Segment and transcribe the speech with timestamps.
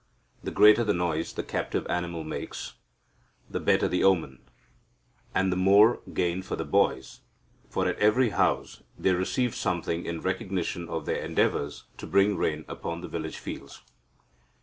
[0.43, 2.73] The greater the noise the captive animal makes,
[3.47, 4.39] the better the omen,
[5.35, 7.19] and the more gain for the boys,
[7.69, 12.65] for at every house they receive something in recognition of their endeavours to bring rain
[12.67, 13.83] upon the village fields.